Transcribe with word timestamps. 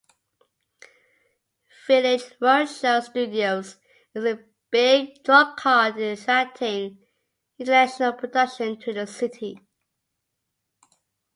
Village 1.85 2.23
Roadshow 2.41 3.03
Studios 3.03 3.77
is 4.15 4.25
a 4.25 4.39
big 4.71 5.23
drawcard 5.23 5.95
in 5.97 6.13
attracting 6.17 6.97
international 7.59 8.13
production 8.13 8.79
to 8.79 8.93
the 8.93 9.05
city. 9.05 9.59